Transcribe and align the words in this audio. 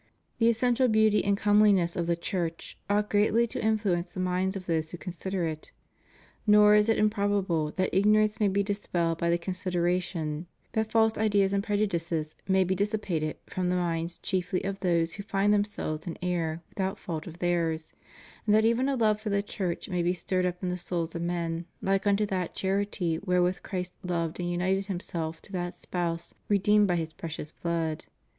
The 0.39 0.49
essential 0.49 0.87
beauty 0.87 1.23
and 1.23 1.37
come 1.37 1.61
liness 1.61 1.95
of 1.95 2.07
the 2.07 2.15
Church 2.15 2.75
ought 2.89 3.11
greatly 3.11 3.45
to 3.45 3.63
influence 3.63 4.07
the 4.07 4.19
minds 4.19 4.55
of 4.55 4.65
those 4.65 4.89
who 4.89 4.97
consider 4.97 5.45
it. 5.45 5.71
Nor 6.47 6.73
is 6.73 6.89
it 6.89 6.97
improbable 6.97 7.69
that 7.73 7.93
ignorance 7.95 8.39
may 8.39 8.47
be 8.47 8.63
dispelled 8.63 9.19
by 9.19 9.29
the 9.29 9.37
consideration; 9.37 10.47
that 10.71 10.89
false 10.89 11.19
ideas 11.19 11.53
and 11.53 11.63
prejudices 11.63 12.33
may 12.47 12.63
be 12.63 12.73
dissipated 12.73 13.37
from 13.45 13.69
the 13.69 13.75
minds 13.75 14.17
chiefly 14.17 14.63
of 14.63 14.79
those 14.79 15.13
who 15.13 15.21
find 15.21 15.53
themselves 15.53 16.07
in 16.07 16.17
error 16.23 16.63
without 16.69 16.97
fault 16.97 17.27
of 17.27 17.37
theirs; 17.37 17.93
and 18.47 18.55
that 18.55 18.65
even 18.65 18.89
a 18.89 18.95
love 18.95 19.21
for 19.21 19.29
the 19.29 19.43
Church 19.43 19.87
may 19.87 20.01
be 20.01 20.13
stirred 20.13 20.47
up 20.47 20.63
in 20.63 20.69
the 20.69 20.77
souls 20.77 21.13
of 21.13 21.21
men, 21.21 21.67
like 21.79 22.07
unto 22.07 22.25
that 22.25 22.55
charity 22.55 23.19
wherewith 23.19 23.61
Christ 23.61 23.93
loved 24.03 24.39
and 24.39 24.49
united 24.49 24.87
Himself 24.87 25.43
to 25.43 25.51
that 25.51 25.75
spouse 25.79 26.33
redeemed 26.49 26.87
by 26.87 26.95
His 26.95 27.13
precious 27.13 27.51
blood. 27.51 28.05